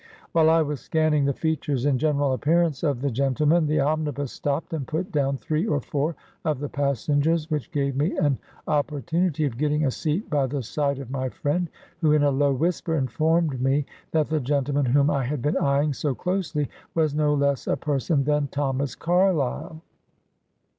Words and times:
While 0.31 0.49
I 0.49 0.63
was 0.63 0.79
scanning 0.79 1.25
the 1.25 1.33
features 1.35 1.85
and 1.85 1.99
general 1.99 2.33
appearance 2.33 2.81
of 2.81 3.01
the 3.01 3.11
gentleman, 3.11 3.67
the 3.67 3.81
omnibus 3.81 4.31
stopped 4.31 4.73
and 4.73 4.87
put 4.87 5.11
down 5.11 5.37
three 5.37 5.67
or 5.67 5.79
four 5.79 6.15
of 6.43 6.57
the 6.57 6.69
passengers, 6.69 7.51
which 7.51 7.69
gave 7.71 7.95
me 7.95 8.17
an 8.17 8.39
opportu 8.67 9.29
nity 9.29 9.45
of 9.45 9.59
getting 9.59 9.85
a 9.85 9.91
seat 9.91 10.27
by 10.27 10.47
the 10.47 10.63
side 10.63 10.97
of 10.97 11.11
my 11.11 11.29
friend, 11.29 11.67
who, 11.99 12.13
in 12.13 12.23
a 12.23 12.31
low 12.31 12.51
whisper, 12.51 12.95
informed 12.95 13.61
me 13.61 13.85
that 14.09 14.29
the 14.29 14.39
gentleman 14.39 14.87
whom 14.87 15.11
I 15.11 15.23
had 15.23 15.43
been 15.43 15.57
eyeing 15.57 15.93
so 15.93 16.15
closely 16.15 16.67
was 16.95 17.13
no 17.13 17.35
less 17.35 17.67
a 17.67 17.77
person 17.77 18.23
than 18.23 18.47
Thomas 18.47 18.95
Carlyle. 18.95 19.83